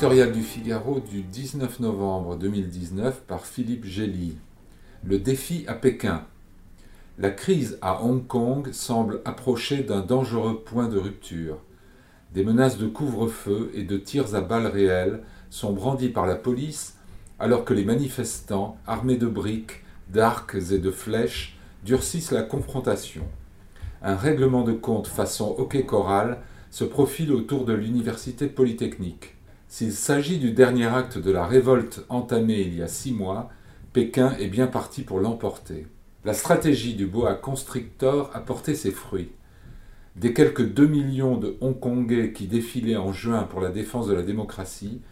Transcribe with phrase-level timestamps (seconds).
[0.00, 4.38] L'éditorial du Figaro du 19 novembre 2019 par Philippe Gély.
[5.04, 6.24] Le défi à Pékin.
[7.18, 11.58] La crise à Hong Kong semble approcher d'un dangereux point de rupture.
[12.32, 16.96] Des menaces de couvre-feu et de tirs à balles réelles sont brandis par la police
[17.38, 23.24] alors que les manifestants, armés de briques, d'arcs et de flèches, durcissent la confrontation.
[24.02, 26.38] Un règlement de compte façon hockey choral
[26.70, 29.34] se profile autour de l'université polytechnique.
[29.72, 33.50] S'il s'agit du dernier acte de la révolte entamée il y a six mois,
[33.92, 35.86] Pékin est bien parti pour l'emporter.
[36.24, 39.30] La stratégie du boa constrictor a porté ses fruits.
[40.16, 44.22] Des quelques 2 millions de Hongkongais qui défilaient en juin pour la défense de la
[44.22, 45.02] démocratie,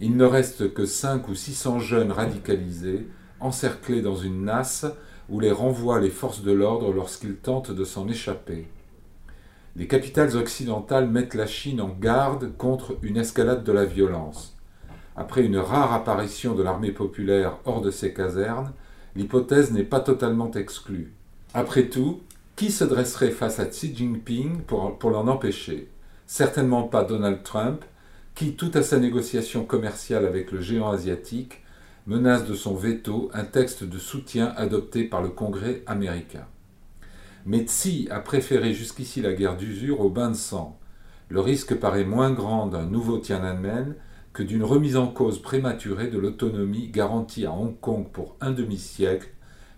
[0.00, 3.06] il ne reste que 5 ou 600 jeunes radicalisés,
[3.40, 4.86] encerclés dans une nasse
[5.28, 8.68] où les renvoient les forces de l'ordre lorsqu'ils tentent de s'en échapper
[9.74, 14.56] les capitales occidentales mettent la Chine en garde contre une escalade de la violence.
[15.16, 18.72] Après une rare apparition de l'armée populaire hors de ses casernes,
[19.16, 21.12] l'hypothèse n'est pas totalement exclue.
[21.54, 22.20] Après tout,
[22.54, 25.88] qui se dresserait face à Xi Jinping pour, l'en empêcher?
[26.26, 27.84] Certainement pas Donald Trump,
[28.34, 31.62] qui, tout à sa négociation commerciale avec le géant asiatique,
[32.06, 36.46] menace de son veto un texte de soutien adopté par le Congrès américain.
[37.44, 40.78] Mais Tsi a préféré jusqu'ici la guerre d'usure au bain de sang.
[41.28, 43.96] Le risque paraît moins grand d'un nouveau Tiananmen
[44.32, 49.28] que d'une remise en cause prématurée de l'autonomie garantie à Hong Kong pour un demi-siècle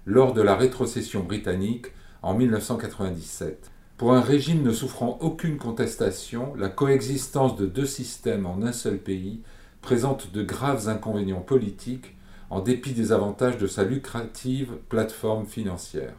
[0.05, 1.87] lors de la rétrocession britannique
[2.23, 3.70] en 1997.
[3.97, 8.98] Pour un régime ne souffrant aucune contestation, la coexistence de deux systèmes en un seul
[8.98, 9.41] pays
[9.81, 12.17] présente de graves inconvénients politiques
[12.51, 16.15] en dépit des avantages de sa lucrative plateforme financière.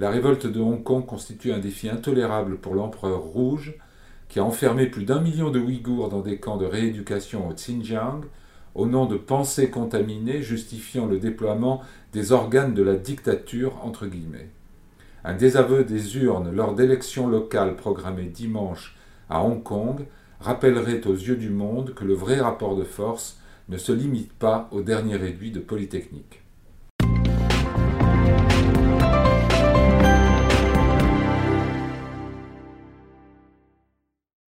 [0.00, 3.74] La révolte de Hong Kong constitue un défi intolérable pour l'empereur rouge,
[4.30, 8.22] qui a enfermé plus d'un million de Ouïghours dans des camps de rééducation au Xinjiang,
[8.74, 11.82] au nom de pensées contaminées justifiant le déploiement
[12.14, 14.48] des organes de la dictature, entre guillemets.
[15.22, 18.96] Un désaveu des urnes lors d'élections locales programmées dimanche
[19.28, 20.06] à Hong Kong
[20.40, 23.38] rappellerait aux yeux du monde que le vrai rapport de force
[23.68, 26.39] ne se limite pas au dernier réduit de Polytechnique.